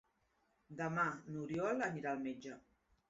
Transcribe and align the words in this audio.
Demà 0.79 1.05
n'Oriol 1.35 1.85
anirà 1.89 2.15
al 2.15 2.25
metge. 2.25 2.57